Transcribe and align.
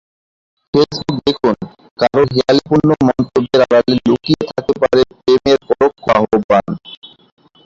Facebook 0.73 1.17
দেখুন— 1.25 1.59
কারও 1.99 2.23
হেঁয়ালিপূর্ণ 2.33 2.89
মন্তব্যের 3.07 3.61
আড়ালে 3.65 3.93
লুকিয়ে 4.05 4.43
থাকতে 4.47 4.73
পারে 4.81 5.01
প্রেমের 5.15 5.59
পরোক্ষ 5.67 6.03
আহ্বান। 6.15 6.65